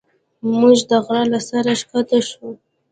[0.59, 2.49] موږ د غره له سره ښکته شوو.